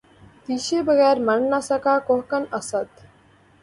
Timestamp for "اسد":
2.57-2.87